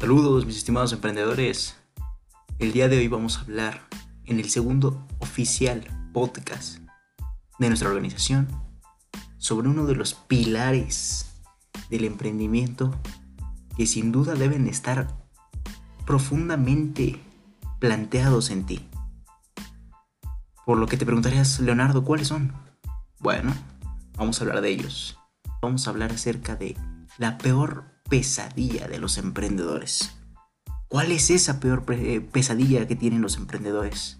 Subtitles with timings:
[0.00, 1.74] Saludos mis estimados emprendedores.
[2.60, 3.82] El día de hoy vamos a hablar
[4.26, 6.78] en el segundo oficial podcast
[7.58, 8.46] de nuestra organización
[9.38, 11.32] sobre uno de los pilares
[11.90, 12.94] del emprendimiento
[13.76, 15.08] que sin duda deben estar
[16.06, 17.20] profundamente
[17.80, 18.88] planteados en ti.
[20.64, 22.52] Por lo que te preguntarías, Leonardo, ¿cuáles son?
[23.18, 23.52] Bueno,
[24.16, 25.18] vamos a hablar de ellos.
[25.60, 26.76] Vamos a hablar acerca de
[27.18, 30.12] la peor pesadilla de los emprendedores.
[30.88, 34.18] ¿Cuál es esa peor eh, pesadilla que tienen los emprendedores?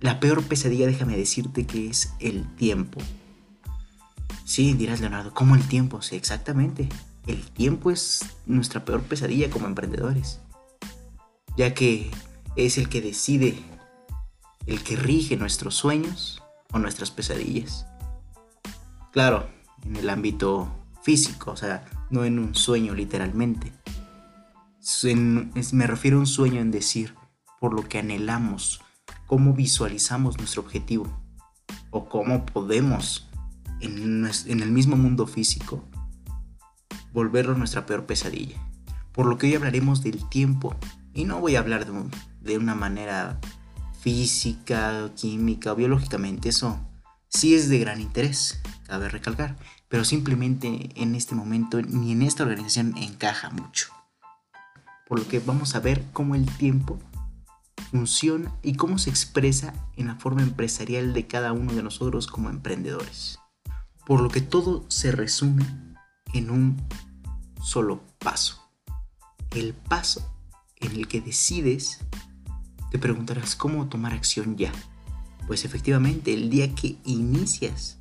[0.00, 3.00] La peor pesadilla, déjame decirte que es el tiempo.
[4.44, 6.02] Sí, dirás Leonardo, ¿cómo el tiempo?
[6.02, 6.90] Sí, exactamente.
[7.26, 10.40] El tiempo es nuestra peor pesadilla como emprendedores,
[11.56, 12.10] ya que
[12.54, 13.58] es el que decide,
[14.66, 17.86] el que rige nuestros sueños o nuestras pesadillas.
[19.10, 19.48] Claro,
[19.86, 20.68] en el ámbito
[21.04, 23.72] físico, o sea, no en un sueño literalmente.
[25.72, 27.14] me refiero a un sueño en decir
[27.60, 28.80] por lo que anhelamos,
[29.26, 31.06] cómo visualizamos nuestro objetivo
[31.90, 33.28] o cómo podemos
[33.80, 35.84] en, el mismo mundo físico
[37.12, 38.56] volverlo nuestra peor pesadilla.
[39.12, 40.74] Por lo que hoy hablaremos del tiempo
[41.12, 42.10] y no voy a hablar de,
[42.40, 43.40] de una manera
[44.00, 46.80] física, química o biológicamente, eso
[47.34, 49.56] sí es de gran interés, cabe recalcar,
[49.88, 53.88] pero simplemente en este momento ni en esta organización encaja mucho.
[55.08, 56.98] Por lo que vamos a ver cómo el tiempo
[57.90, 62.50] funciona y cómo se expresa en la forma empresarial de cada uno de nosotros como
[62.50, 63.38] emprendedores.
[64.06, 65.66] Por lo que todo se resume
[66.32, 66.82] en un
[67.62, 68.62] solo paso.
[69.50, 70.32] El paso
[70.76, 72.00] en el que decides,
[72.90, 74.72] te preguntarás cómo tomar acción ya.
[75.46, 77.98] Pues efectivamente, el día que inicias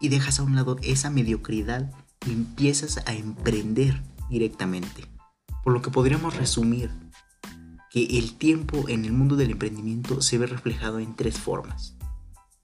[0.00, 1.90] y dejas a un lado esa mediocridad
[2.26, 5.04] empiezas a emprender directamente.
[5.62, 6.90] Por lo que podríamos resumir
[7.90, 11.96] que el tiempo en el mundo del emprendimiento se ve reflejado en tres formas.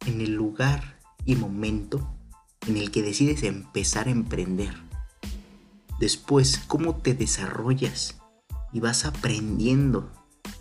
[0.06, 2.17] En el lugar y momento
[2.67, 4.75] en el que decides empezar a emprender.
[5.99, 8.17] Después, cómo te desarrollas
[8.72, 10.12] y vas aprendiendo,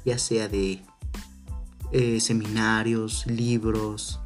[0.05, 0.83] ya sea de
[1.97, 4.19] eh, seminarios, libros,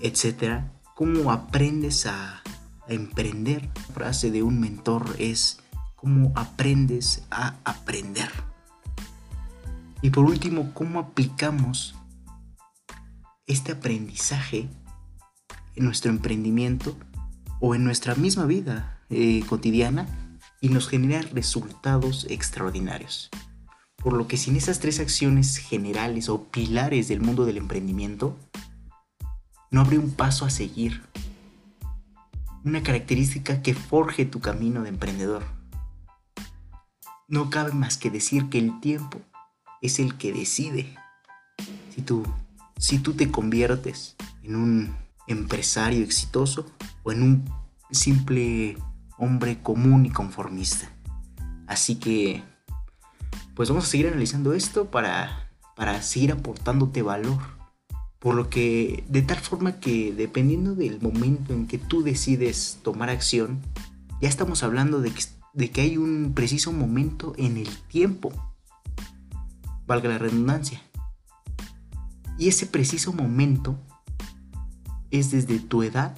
[0.00, 2.42] etcétera, cómo aprendes a,
[2.88, 3.70] emprender.
[3.76, 5.60] La frase de un mentor es
[5.94, 8.28] cómo aprendes a aprender.
[10.02, 11.94] Y por último, cómo aplicamos
[13.46, 14.68] este aprendizaje
[15.76, 16.96] en nuestro emprendimiento
[17.60, 20.08] o en nuestra misma vida eh, cotidiana
[20.60, 23.30] y nos genera resultados extraordinarios.
[24.04, 28.36] Por lo que sin esas tres acciones generales o pilares del mundo del emprendimiento,
[29.70, 31.02] no habría un paso a seguir.
[32.64, 35.42] Una característica que forje tu camino de emprendedor.
[37.26, 39.20] No cabe más que decir que el tiempo
[39.80, 40.94] es el que decide.
[41.94, 42.24] Si tú,
[42.76, 46.70] si tú te conviertes en un empresario exitoso
[47.02, 47.44] o en un
[47.90, 48.76] simple
[49.18, 50.90] hombre común y conformista.
[51.66, 52.44] Así que,
[53.54, 57.38] pues vamos a seguir analizando esto para, para seguir aportándote valor
[58.24, 63.10] por lo que, de tal forma que dependiendo del momento en que tú decides tomar
[63.10, 63.60] acción,
[64.18, 65.12] ya estamos hablando de
[65.68, 68.32] que, hay un preciso momento en el tiempo,
[69.86, 70.80] valga la redundancia.
[72.38, 73.78] Y ese preciso momento
[75.10, 76.16] es desde tu edad.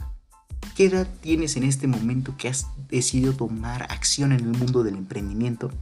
[0.76, 4.94] ¿Qué edad tienes en este momento que has decidido tomar acción en el mundo del
[4.94, 5.72] emprendimiento?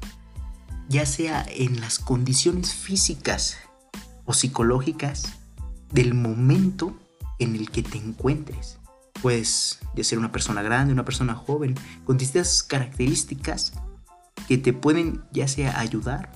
[0.88, 3.56] Ya sea en las condiciones físicas
[4.24, 5.24] o psicológicas
[5.92, 6.96] del momento
[7.38, 8.78] en el que te encuentres.
[9.22, 11.74] Puedes de ser una persona grande, una persona joven,
[12.04, 13.72] con distintas características
[14.48, 16.32] que te pueden ya sea ayudar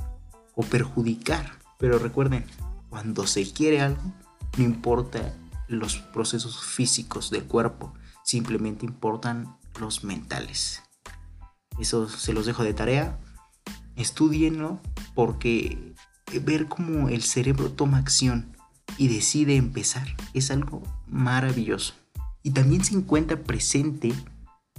[0.55, 1.59] o perjudicar.
[1.79, 2.45] Pero recuerden,
[2.89, 4.03] cuando se quiere algo,
[4.57, 5.35] no importa
[5.69, 7.93] los procesos físicos del cuerpo,
[8.25, 10.83] simplemente importan los mentales.
[11.79, 13.19] Eso se los dejo de tarea.
[13.99, 14.79] Estudienlo
[15.15, 15.93] porque
[16.43, 18.57] ver cómo el cerebro toma acción
[18.97, 20.07] y decide empezar.
[20.35, 21.95] Es algo maravilloso.
[22.45, 24.15] Y también se encuentra presente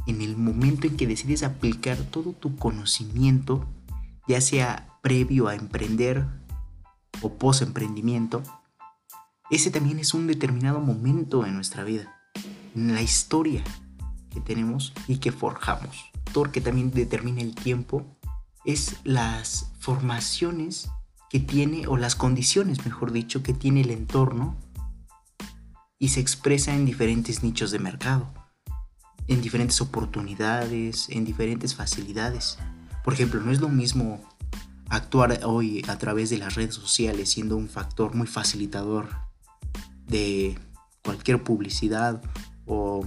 [0.08, 3.68] en el momento en que decides aplicar todo tu conocimiento,
[4.26, 6.26] ya sea previo a emprender
[7.22, 8.42] o post emprendimiento.
[9.52, 12.22] Ese también es un determinado momento en nuestra vida,
[12.74, 13.66] en la historia
[14.30, 16.10] que tenemos y que forjamos.
[16.32, 18.06] Todo que también determina el tiempo
[18.66, 20.90] es las formaciones
[21.30, 24.58] que tiene, o las condiciones, mejor dicho, que tiene el entorno
[26.00, 28.34] y se expresa en diferentes nichos de mercado,
[29.28, 32.58] en diferentes oportunidades, en diferentes facilidades.
[33.04, 34.22] Por ejemplo, no es lo mismo
[34.90, 39.08] actuar hoy a través de las redes sociales siendo un factor muy facilitador
[40.08, 40.58] de
[41.04, 42.22] cualquier publicidad
[42.66, 43.06] o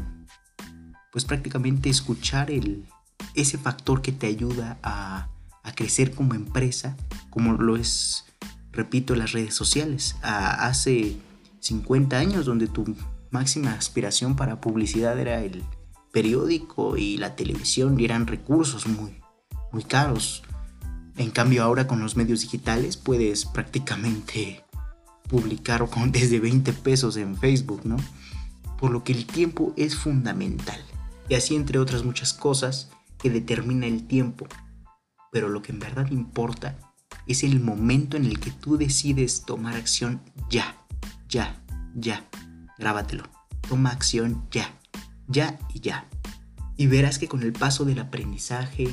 [1.10, 2.86] pues prácticamente escuchar el,
[3.34, 5.28] ese factor que te ayuda a,
[5.62, 6.96] a crecer como empresa,
[7.30, 8.24] como lo es,
[8.72, 10.16] repito, las redes sociales.
[10.22, 11.16] hace
[11.60, 12.96] 50 años donde tu
[13.30, 15.62] máxima aspiración para publicidad era el
[16.12, 19.16] periódico y la televisión y eran recursos muy,
[19.72, 20.42] muy caros.
[21.16, 24.64] En cambio ahora con los medios digitales puedes prácticamente
[25.28, 27.96] publicar con desde 20 pesos en Facebook, ¿no?
[28.78, 30.80] Por lo que el tiempo es fundamental.
[31.28, 34.46] Y así entre otras muchas cosas que determina el tiempo.
[35.32, 36.78] Pero lo que en verdad importa
[37.26, 40.20] es el momento en el que tú decides tomar acción
[40.50, 40.76] ya,
[41.28, 41.56] ya,
[41.94, 42.28] ya.
[42.78, 43.24] Grábatelo.
[43.66, 44.78] Toma acción ya,
[45.28, 46.06] ya y ya.
[46.76, 48.88] Y verás que con el paso del aprendizaje,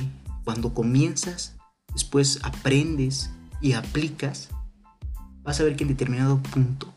[0.46, 1.58] cuando comienzas,
[1.94, 3.32] después aprendes
[3.62, 4.50] y aplicas,
[5.44, 6.94] vas a ver que en determinado punto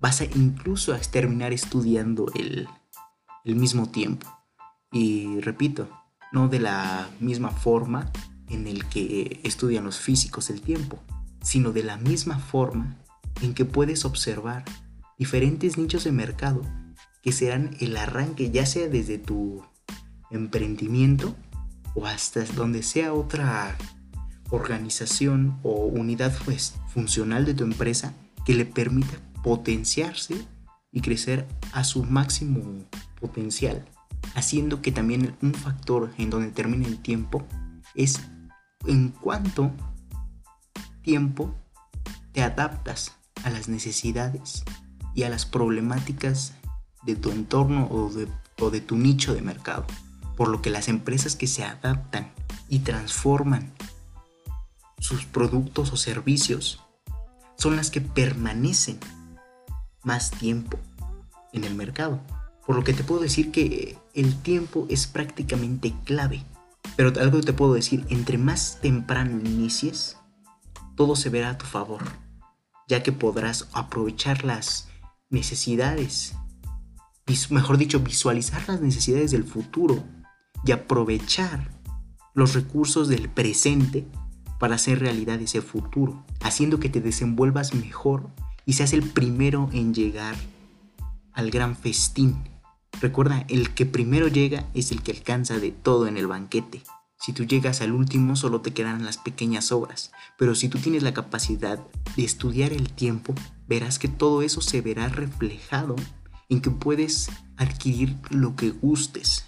[0.00, 2.66] vas a incluso a terminar estudiando el,
[3.44, 4.26] el mismo tiempo.
[4.90, 5.90] Y repito,
[6.32, 8.10] no de la misma forma
[8.48, 10.98] en el que estudian los físicos el tiempo,
[11.42, 12.96] sino de la misma forma
[13.42, 14.64] en que puedes observar
[15.18, 16.62] diferentes nichos de mercado
[17.22, 19.62] que serán el arranque ya sea desde tu
[20.30, 21.34] emprendimiento
[21.94, 23.76] o hasta donde sea otra
[24.50, 28.14] organización o unidad pues, funcional de tu empresa
[28.44, 30.36] que le permita potenciarse
[30.92, 32.84] y crecer a su máximo
[33.20, 33.84] potencial,
[34.34, 37.46] haciendo que también un factor en donde termine el tiempo
[37.94, 38.20] es
[38.86, 39.70] en cuánto
[41.02, 41.54] tiempo
[42.32, 44.64] te adaptas a las necesidades
[45.14, 46.54] y a las problemáticas
[47.04, 48.28] de tu entorno o de,
[48.60, 49.86] o de tu nicho de mercado.
[50.36, 52.32] Por lo que las empresas que se adaptan
[52.68, 53.72] y transforman
[54.98, 56.82] sus productos o servicios
[57.56, 58.98] son las que permanecen
[60.02, 60.78] más tiempo
[61.52, 62.20] en el mercado.
[62.66, 66.42] Por lo que te puedo decir que el tiempo es prácticamente clave.
[66.96, 70.16] Pero algo te puedo decir, entre más temprano inicies,
[70.94, 72.02] todo se verá a tu favor,
[72.88, 74.88] ya que podrás aprovechar las
[75.28, 76.34] necesidades,
[77.50, 80.02] mejor dicho, visualizar las necesidades del futuro
[80.64, 81.70] y aprovechar
[82.34, 84.06] los recursos del presente
[84.58, 88.30] para hacer realidad ese futuro, haciendo que te desenvuelvas mejor
[88.64, 90.34] y seas el primero en llegar
[91.32, 92.36] al gran festín.
[93.00, 96.82] Recuerda, el que primero llega es el que alcanza de todo en el banquete.
[97.18, 101.02] Si tú llegas al último solo te quedan las pequeñas obras, pero si tú tienes
[101.02, 101.78] la capacidad
[102.16, 103.34] de estudiar el tiempo,
[103.66, 105.96] verás que todo eso se verá reflejado
[106.48, 109.46] en que puedes adquirir lo que gustes,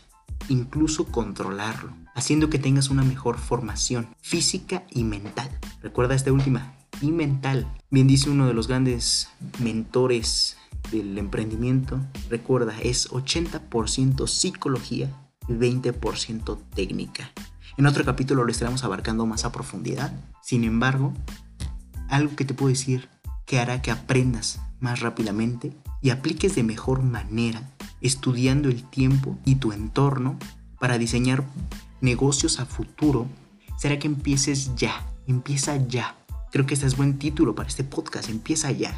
[0.48, 5.48] incluso controlarlo, haciendo que tengas una mejor formación física y mental.
[5.82, 7.72] Recuerda esta última, y mental.
[7.90, 9.28] Bien dice uno de los grandes
[9.58, 10.57] mentores
[10.90, 12.00] del emprendimiento,
[12.30, 15.10] recuerda, es 80% psicología
[15.48, 17.30] y 20% técnica.
[17.76, 20.12] En otro capítulo lo estaremos abarcando más a profundidad.
[20.42, 21.14] Sin embargo,
[22.08, 23.08] algo que te puedo decir
[23.46, 27.70] que hará que aprendas más rápidamente y apliques de mejor manera
[28.00, 30.38] estudiando el tiempo y tu entorno
[30.78, 31.44] para diseñar
[32.00, 33.26] negocios a futuro
[33.76, 36.16] será que empieces ya, empieza ya.
[36.50, 38.94] Creo que este es buen título para este podcast, empieza ya.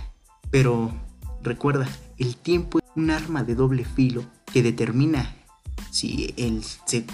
[0.50, 0.92] Pero
[1.42, 5.34] recuerda, el tiempo es un arma de doble filo que determina
[5.90, 6.64] si él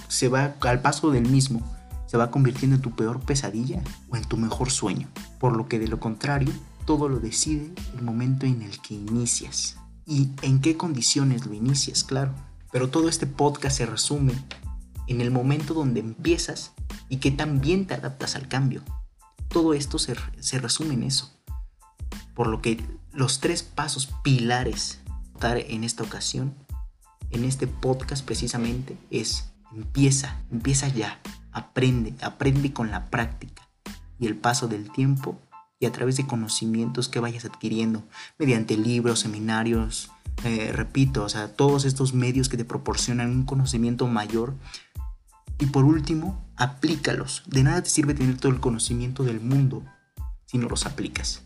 [0.09, 1.63] se, va al paso del mismo,
[2.07, 5.09] se va convirtiendo en tu peor pesadilla o en tu mejor sueño.
[5.41, 6.53] Por lo que de lo contrario,
[6.85, 9.77] todo lo decide el momento en el que inicias.
[10.07, 12.33] Y en qué condiciones lo inicias, claro.
[12.71, 14.35] Pero todo este podcast se resume
[15.09, 16.73] en el momento donde empiezas
[17.09, 18.83] y que también te adaptas al cambio.
[19.49, 21.36] Todo esto se, se resume en eso.
[22.37, 22.81] Por lo que
[23.13, 25.01] los tres pasos pilares
[25.43, 26.55] en esta ocasión
[27.31, 31.21] en este podcast precisamente es empieza, empieza ya,
[31.53, 33.69] aprende, aprende con la práctica
[34.19, 35.39] y el paso del tiempo
[35.79, 38.05] y a través de conocimientos que vayas adquiriendo
[38.39, 40.11] mediante libros, seminarios,
[40.45, 44.55] eh, repito, o sea, todos estos medios que te proporcionan un conocimiento mayor.
[45.59, 47.43] Y por último, aplícalos.
[47.47, 49.83] De nada te sirve tener todo el conocimiento del mundo
[50.47, 51.43] si no los aplicas.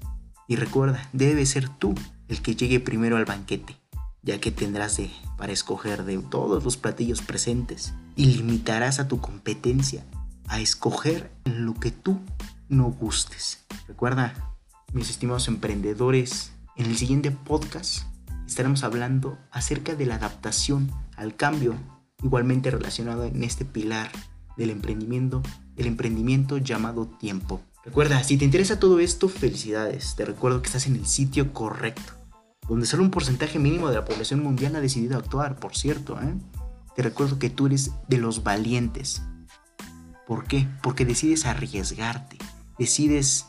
[0.50, 1.94] Y recuerda, debe ser tú
[2.28, 3.80] el que llegue primero al banquete
[4.22, 9.20] ya que tendrás de, para escoger de todos los platillos presentes y limitarás a tu
[9.20, 10.04] competencia
[10.48, 12.20] a escoger lo que tú
[12.68, 13.64] no gustes.
[13.88, 14.56] Recuerda,
[14.92, 18.04] mis estimados emprendedores, en el siguiente podcast
[18.46, 21.74] estaremos hablando acerca de la adaptación al cambio,
[22.22, 24.10] igualmente relacionado en este pilar
[24.56, 25.42] del emprendimiento,
[25.76, 27.62] el emprendimiento llamado tiempo.
[27.84, 30.14] Recuerda, si te interesa todo esto, felicidades.
[30.14, 32.12] Te recuerdo que estás en el sitio correcto,
[32.68, 36.20] donde solo un porcentaje mínimo de la población mundial ha decidido actuar, por cierto.
[36.20, 36.34] ¿eh?
[36.94, 39.22] Te recuerdo que tú eres de los valientes.
[40.26, 40.68] ¿Por qué?
[40.82, 42.36] Porque decides arriesgarte,
[42.78, 43.46] decides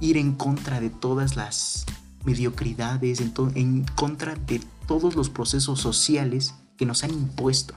[0.00, 1.84] ir en contra de todas las
[2.24, 7.74] mediocridades, en, en contra de todos los procesos sociales que nos han impuesto.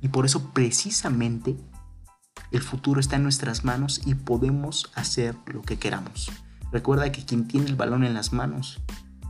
[0.00, 1.56] Y por eso precisamente
[2.52, 6.30] el futuro está en nuestras manos y podemos hacer lo que queramos.
[6.70, 8.80] Recuerda que quien tiene el balón en las manos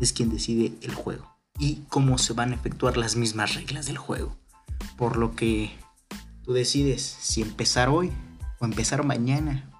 [0.00, 3.98] es quien decide el juego y cómo se van a efectuar las mismas reglas del
[3.98, 4.36] juego.
[4.96, 5.70] Por lo que
[6.42, 8.12] tú decides si empezar hoy
[8.58, 9.70] o empezar mañana,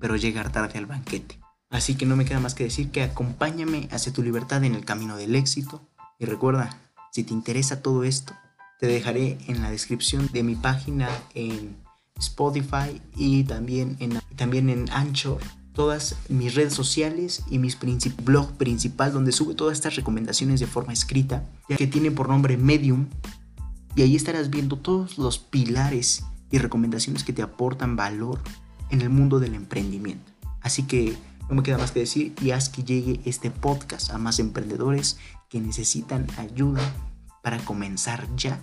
[0.00, 1.38] pero llegar tarde al banquete.
[1.70, 4.84] Así que no me queda más que decir que acompáñame hacia tu libertad en el
[4.84, 5.82] camino del éxito.
[6.18, 6.78] Y recuerda,
[7.12, 8.34] si te interesa todo esto,
[8.78, 11.76] te dejaré en la descripción de mi página en
[12.18, 15.40] Spotify y también en, también en Anchor
[15.76, 17.68] todas mis redes sociales y mi
[18.24, 23.06] blog principal donde sube todas estas recomendaciones de forma escrita, que tiene por nombre Medium.
[23.94, 28.40] Y ahí estarás viendo todos los pilares y recomendaciones que te aportan valor
[28.90, 30.32] en el mundo del emprendimiento.
[30.62, 31.16] Así que
[31.48, 35.18] no me queda más que decir y haz que llegue este podcast a más emprendedores
[35.50, 36.82] que necesitan ayuda
[37.42, 38.60] para comenzar ya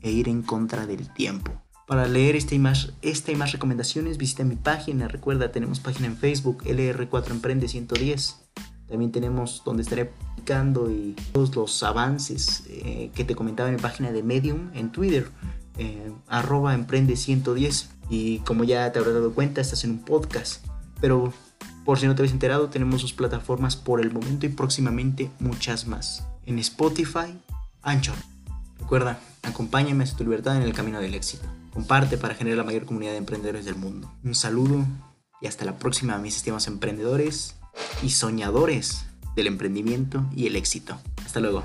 [0.00, 1.52] e ir en contra del tiempo.
[1.90, 5.08] Para leer esta y, más, esta y más recomendaciones, visita mi página.
[5.08, 8.36] Recuerda, tenemos página en Facebook, LR4 Emprende 110.
[8.88, 13.82] También tenemos donde estaré publicando y todos los avances eh, que te comentaba en mi
[13.82, 15.32] página de Medium en Twitter,
[15.78, 17.90] eh, arroba Emprende 110.
[18.08, 20.64] Y como ya te habrás dado cuenta, estás en un podcast.
[21.00, 21.32] Pero
[21.84, 25.88] por si no te habéis enterado, tenemos sus plataformas por el momento y próximamente muchas
[25.88, 26.24] más.
[26.46, 27.36] En Spotify,
[27.82, 28.14] Anchor.
[28.80, 31.46] Recuerda, acompáñame a tu libertad en el camino del éxito.
[31.72, 34.12] Comparte para generar la mayor comunidad de emprendedores del mundo.
[34.24, 34.84] Un saludo
[35.40, 37.56] y hasta la próxima, mis estimados emprendedores
[38.02, 39.06] y soñadores
[39.36, 40.98] del emprendimiento y el éxito.
[41.24, 41.64] Hasta luego.